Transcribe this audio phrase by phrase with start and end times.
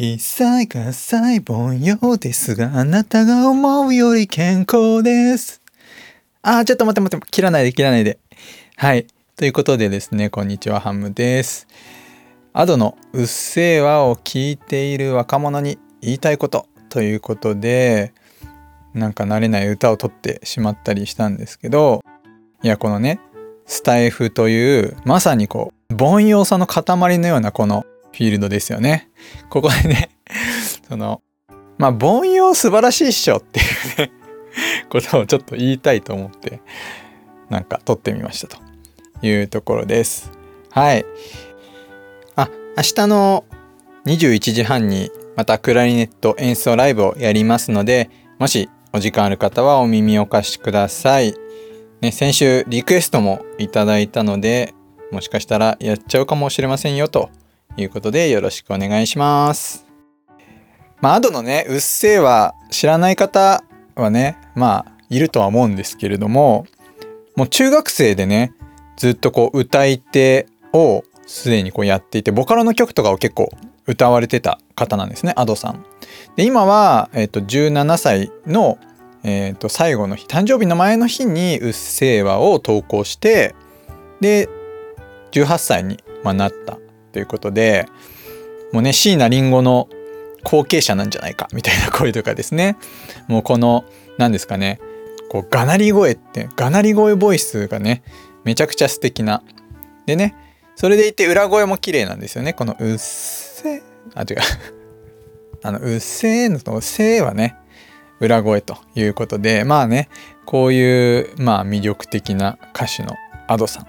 [0.00, 5.60] 一歳が細胞よですが、あなたが思うより健康です。
[6.40, 8.20] あー、ちょっと待って待って、切らないで切らないで。
[8.76, 9.08] はい。
[9.34, 11.66] ということでですね、こんにちは、ハムです。
[12.52, 18.12] アドのうっせぇわを聞いている若者に言いたいことということで、
[18.94, 22.04] なんか慣れない歌を取ってしまったりしたんですけど、
[22.62, 23.18] いや、このね、
[23.66, 27.84] スタイフという、まさにこう、凡庸さの塊のようなこの
[28.18, 29.08] フィールドですよね。
[29.48, 30.10] ここでね、
[30.88, 31.22] その、
[31.78, 34.10] まあ、凡庸素晴らしいっしょっていうね、
[34.90, 36.60] ことをちょっと言いたいと思って、
[37.48, 38.58] なんか撮ってみましたと
[39.24, 40.32] いうところです。
[40.72, 41.06] はい。
[42.34, 43.44] あ、明日の
[44.06, 51.34] 21時半にまたクラリネット演奏ライブをやりますので、もしお時間ある方はお耳をお貸しください。
[52.00, 54.74] ね、先週リクエストもいただいたので、
[55.12, 57.30] もしかしたらやっちゃうかもしれませんよと
[57.78, 59.86] いうことでよろしくお願いします。
[61.00, 63.62] まあ、アドのね、うっせぇは知らない方
[63.94, 66.66] はね、まあ、いるとは思うんですけれども、
[67.36, 68.52] もう中学生でね、
[68.96, 73.50] ずっとこう歌い手をすでにこうやっていて、ボカロの曲とかを結構
[73.86, 75.84] 歌われてた方なんですね、アドさん。
[76.36, 78.78] で、今は、えっ、と、17歳の、
[79.22, 83.54] えっ、と、最後の日、誕生日の前の日にうっせぇわを投稿して、
[84.20, 84.48] で、
[85.32, 86.78] 18歳に、ま、なった
[87.12, 87.86] ということで、
[88.72, 89.88] もうね、椎名林檎の
[90.44, 92.76] 後継者なんじゃないかみたいな声とかですね。
[93.26, 93.84] もうこの、
[94.18, 94.80] 何ですかね、
[95.30, 98.02] こう、がなり声って、がなり声ボイスがね、
[98.44, 99.42] めちゃくちゃ素敵な。
[100.06, 100.34] でね、
[100.76, 102.52] それでいて裏声も綺麗なんですよね。
[102.52, 103.82] このうっせ
[104.14, 104.36] あ、違う。
[105.62, 107.56] あの、うっせーのとせーはね、
[108.20, 110.08] 裏声ということで、まあね、
[110.44, 113.16] こういう、まあ魅力的な歌手の
[113.48, 113.86] Ado さん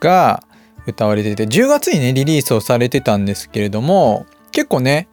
[0.00, 0.44] が
[0.86, 5.08] 歌われてて、10月にね、リリースをされてたんですけれども、結構ね、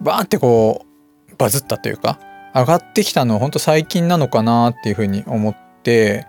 [0.00, 0.86] バーンってこ
[1.30, 2.18] う、バズったというか、
[2.54, 6.26] 上がってきたのはほんと最近なのかなっていうふうに思って、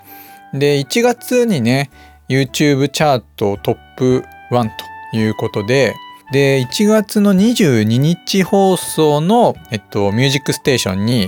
[0.53, 1.89] で、1月にね、
[2.29, 4.69] YouTube チャートトップ1
[5.11, 5.95] ということで、
[6.31, 11.27] で、1月の22日放送の、えっと、ミュージックステーションに、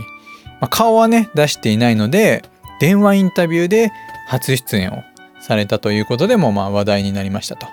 [0.60, 2.44] まあ、顔はね、出していないので、
[2.80, 3.92] 電話インタビューで
[4.28, 5.04] 初出演を
[5.52, 7.68] されたということでも、まあ話題になりましたと。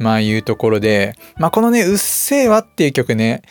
[0.00, 3.42] まあいうところで、まあこのね、うっせぇわっていう曲ね、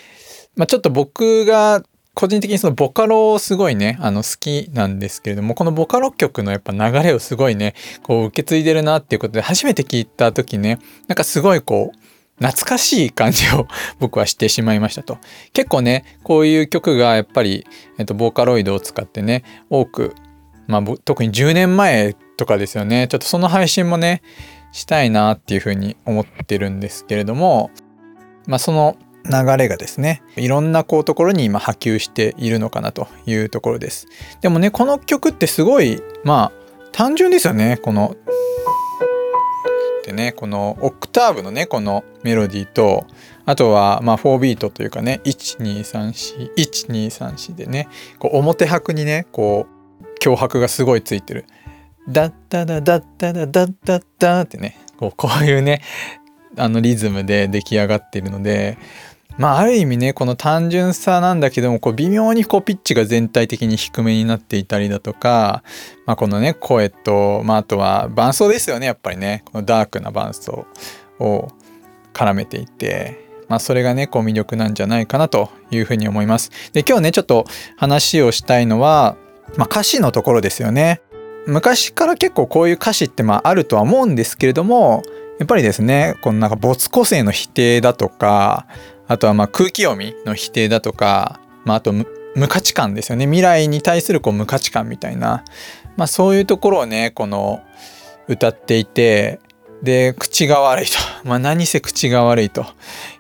[0.58, 1.82] まあちょっと僕が
[2.14, 7.74] 個人的にそのボカロをすごいね、あの好きなんですけれども、このボカロ曲のやっぱ流れをすごいね、
[8.04, 11.98] こう受け継いでるなっていうことで、初めて聞いた時ね、なんかすごいこう、
[12.40, 13.68] 懐かしい感じを
[14.00, 15.20] 僕はしてしまいましたと。
[15.54, 17.66] 結構ね、こういう曲がやっぱり、
[17.98, 20.14] えっと、ボーカロイドを使ってね、多く、
[20.68, 24.22] まあ特に10年前とかですよね、ちょっとその配信もね、
[24.72, 27.72] したいなっていうふうに思ってるんですけれども、
[28.48, 34.08] まあその流れがですね、いろんなこうところに今波及しているのかなというところです。
[34.42, 36.52] でもね、この曲ってすごい、まあ
[36.92, 38.16] 単純ですよね、この
[40.04, 43.08] でねこのオクターブのねこのメロディーと
[43.46, 47.88] あとはまあ4ビートというかね12341234でね
[48.20, 49.73] こう表拍にねこう
[50.32, 51.46] う強拍がすごいついてる。
[52.08, 54.78] ダッダダダッダダダッダッダってね。
[54.98, 55.82] こうこういうね
[56.58, 58.78] あのリズムで出来上がっているので
[59.38, 65.64] まあある意味ねこの単純さなんだけどもこう微妙にこうピッチが全体的に低めになっていたりだとか、
[66.06, 69.44] まあ、このね声と、まあ、あとは伴奏ですよねやっぱりね。
[69.46, 70.68] このダークな伴奏
[71.20, 71.48] を
[72.14, 76.52] 絡めていて、まあ、それがねこう魅力なんじゃないかなというふうに思います。
[76.74, 77.46] で今日ねちょっと
[77.78, 79.18] 話をしたいのは、
[79.58, 81.02] まあ、歌詞のところですよね。
[81.46, 85.04] 昔から結構こういう歌詞ってまああるとは思うんですけれども
[85.40, 88.66] やっぱりですねこのなんか没個性の否定だとか
[89.08, 95.44] あとはまあ空気読みの否定だとか、まあ、あと無価値観ですよね未来に対するこう無価値観みたいな、
[95.98, 97.62] まあ、そういうところをねこの
[98.28, 99.40] 歌っていて
[99.84, 102.66] で口が悪いと、 まあ、何せ口が悪いと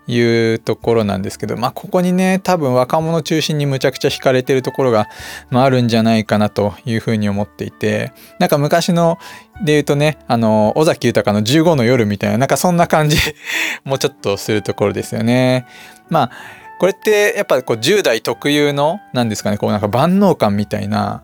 [0.07, 5.09] いうところなんですけど、まあ、ここにね多分若者中心にむちゃくちゃ惹かれてるところが、
[5.49, 9.19] まあ、あるんじゃないかなというふうに思っていてなんか昔の
[9.63, 13.17] で言うとねあの尾崎豊の15の夜みたいななんかそんな感じ
[13.83, 15.65] もうちょっとするところですよね。
[16.09, 16.31] まあ
[16.79, 21.23] これってやっぱこう10代特有の何ですかねこうなんか万能感みたいな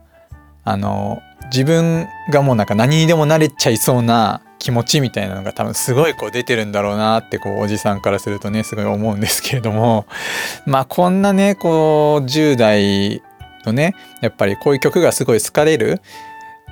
[0.64, 1.22] あの
[1.52, 10.06] 自分がもうなんか何にでもなれちゃいそうな気持ちみたいなのが多分すごいこう出てるんだろうなってこうおじさんからするとねすごい思うんですけれども。
[10.68, 13.24] まあこんなねこう10代
[13.66, 16.02] のねやっぱりこういう曲がすごい好かれる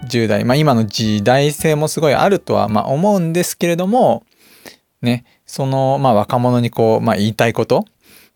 [0.06, 0.44] 10代。
[0.44, 4.24] まあ今の時代性もすごいあるとはまあ思うんですけれども
[5.02, 7.86] ねそのまあ若者にこう、まあ、言いたいこと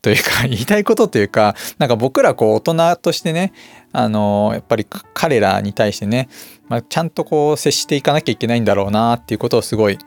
[0.02, 3.54] というか 言いたいことというかなんか僕らこう大人としてね
[3.92, 6.30] あのやっぱり彼らに対してね、
[6.68, 10.00] まあ、ちゃんとこう接していかなきゃいけないんだろうなっていうことをすごい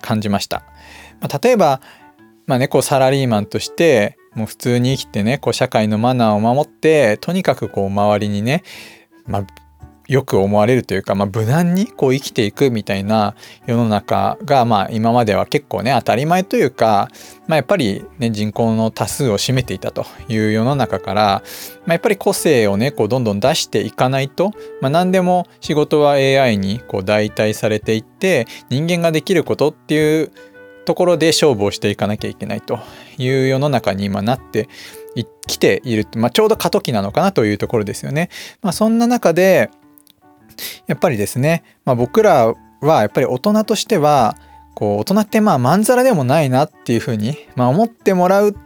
[0.00, 0.64] 感じました。
[1.20, 1.80] まあ、例えば、
[2.46, 8.62] まあね、こうサラリーマンとしてもう普通に生きてねこう社会のマナーを守ってとにかくこう周りにね、
[9.26, 9.46] まあ、
[10.12, 17.08] よく思われるというか、まあ、無難にこう生きていくみたいな世の中が、まあ、今までは結構ね当たり前というか、
[17.46, 21.42] まあ、やっぱり、ね、人口の多数を占めていたという世の中から、
[21.86, 30.30] まあ、やっぱり個性をねこうどんどん出していかないと、まあ、何でも仕事は AI にこう代替されていって人間ができることっていう
[30.84, 32.80] ところで勝負をしていかなきゃいけないと
[33.16, 34.68] いう世の中に今なって
[35.46, 38.28] きている、まあ、ちょうど過渡期なのかなというところですよね。
[38.62, 39.70] まあ、そんな中で
[40.86, 44.36] やっぱりですね、まあ、僕らはやっぱり大人としては
[44.74, 48.56] こう大人ってまあまんざらでもないなっていうふうに、まあ、思ってもらう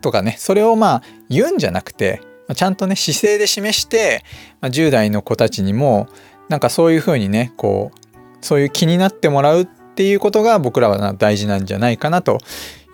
[0.00, 2.22] とかねそれをまあ言うんじゃなくて
[2.54, 4.24] ちゃんとね姿勢で示して、
[4.60, 6.08] まあ、10代の子たちにも
[6.48, 7.98] なんかそういうふうにねこう
[8.40, 12.38] そういう気になってもらうっていうことが僕らは大事なんじゃないかなと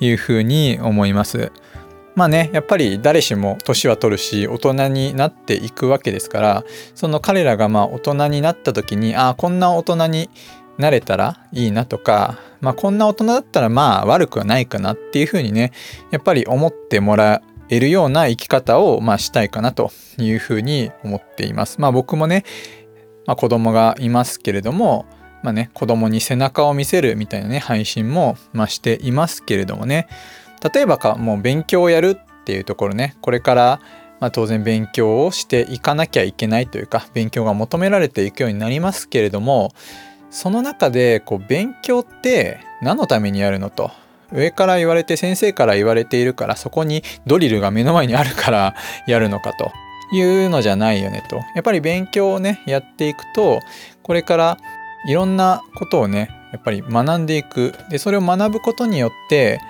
[0.01, 1.53] いうふうに思います。
[2.15, 6.65] まあねやっぱり誰しも年は取るし大人になっていくわけですから
[6.95, 10.31] その彼らがまあ大人になった時にああこんな大人に
[10.79, 15.73] なれたらいいなとか、まあ、こんな大人だったらまあ悪くはないかなっていうふうにね
[16.11, 21.81] やっぱり思ってもらえるような生き方をまあしたいかなというふうに思っています。
[21.81, 22.45] まあ、僕もね、
[23.27, 25.07] まあ、子供がいますけれども
[25.43, 30.09] まあね子供に背中を見せるみたいなね配信もまあしていますけれどもね
[30.73, 33.17] 例えばかもう勉強をやるっていうところね。
[33.21, 33.81] これから
[34.21, 39.75] まあ、当然勉強をしていかなきゃいけないというか勉強が求められていくようになりますけれども
[40.31, 43.91] その中でこう勉強って何のためにやるのと。
[44.33, 48.75] 上から言われて先生から言われているからそこにドリルが目の前にあるから
[49.07, 49.71] やるのかと。
[50.13, 51.37] いうのじゃないよねと。
[51.37, 53.61] やっぱり勉強をねやっていくと
[54.03, 54.59] これから
[55.09, 57.75] いろんなことをねやっぱり学んでいく。
[57.91, 59.61] でそれを学ぶことによって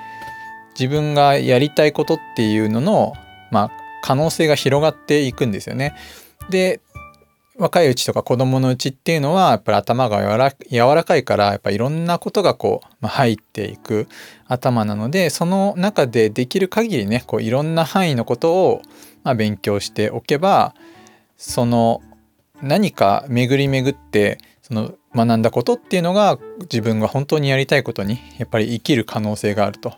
[0.78, 3.12] 自分がやりたいことっていうのの、
[3.50, 3.70] まあ、
[4.02, 5.94] 可能性が広がっていくんですよね。
[6.50, 6.80] で
[7.56, 14.08] 若いうちとか子供のうちっていうのはやっぱり頭が柔らかいからやっぱいろんなことがこう、ま、入っていく
[14.48, 18.82] 頭なのでその中でできる限りねこういろんな範囲のことを、
[19.22, 20.74] まあ、勉強しておけば
[21.36, 22.02] その
[22.60, 29.92] 何か巡り巡ってその学んだことっていうのが自分が本当にやりたいことにやっぱり生きる可能性があると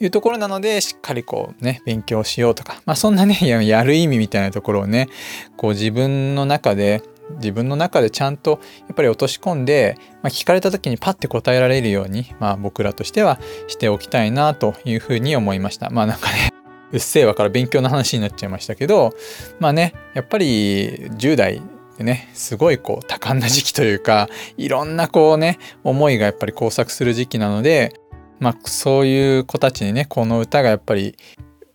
[0.00, 5.08] いうところなのでしっかりこうね勉強しようとかまあそんなねやる意味みたいなところをね
[5.56, 7.04] こう自分の中で
[7.36, 13.38] 自分の中でちゃんとやっぱり落とし込んで、まあ、聞かれた時にパッて答えられるように、まあ、僕らとしては
[13.68, 15.90] しておきたいなというふうに思いました。
[15.90, 16.52] まあなんかね
[16.90, 19.14] うっせぇわから勉強の話になっちゃいましたけど
[19.60, 21.62] まあねやっぱり10代
[21.98, 28.00] でねすごいこう多感な時期というかいろんなこうね思いがやっぱり交錯する時期なので
[28.38, 31.16] まあそういう子たちにねこの歌がやっぱり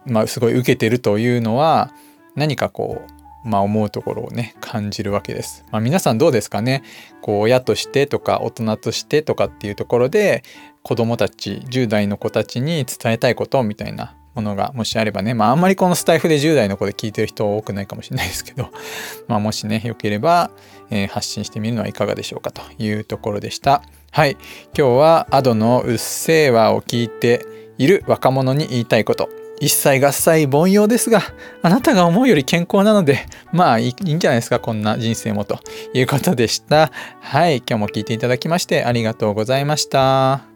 [0.05, 1.91] まあすごい受けてるというのは
[2.35, 5.65] 何かこうまあ思うところをね感じるわけです。
[5.69, 6.81] まあ、皆さんどうですかね？
[7.21, 10.43] こう親としてとか大人としてとかっていうところで
[10.81, 18.69] 子供たち10代の子たちに伝えたいことみたいなものがもしあればね、まああんまりこのスタイフで10代の子で聞いてる人多くないかもしれないですけど、
[19.27, 20.51] まあもしね、よければ、
[20.89, 23.83] えー、発信してみるのはいかがでしょうかというところでした。
[24.11, 24.37] はい。
[24.77, 27.45] 今日は Ado のうっせぇわを聞いて
[27.77, 29.29] いる若者に言いたいこと。
[29.59, 31.21] 一切合切凡庸ですが、
[31.61, 35.59] あなたが思うより健康なので、まあいいんじゃないですか、こんな人生もと
[35.93, 36.91] いうことでした。
[37.21, 37.57] はい。
[37.57, 40.52] 今日も聞いていただきましてありがとうございました。